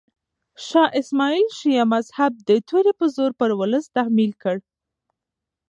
[0.67, 4.55] شاه اسماعیل شیعه مذهب د تورې په زور پر ولس تحمیل کړ.